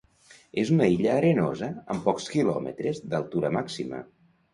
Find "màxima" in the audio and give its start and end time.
3.59-4.01